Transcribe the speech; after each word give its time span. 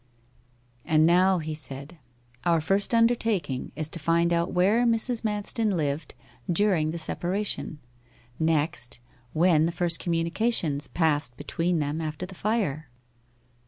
'And 0.83 1.05
now,' 1.05 1.37
he 1.37 1.53
said, 1.53 1.99
'our 2.43 2.59
first 2.59 2.91
undertaking 2.91 3.71
is 3.75 3.87
to 3.89 3.99
find 3.99 4.33
out 4.33 4.51
where 4.51 4.83
Mrs. 4.83 5.21
Manston 5.21 5.71
lived 5.75 6.15
during 6.51 6.89
the 6.89 6.97
separation; 6.97 7.77
next, 8.39 8.99
when 9.33 9.67
the 9.67 9.71
first 9.71 9.99
communications 9.99 10.87
passed 10.87 11.37
between 11.37 11.77
them 11.77 12.01
after 12.01 12.25
the 12.25 12.33
fire. 12.33 12.89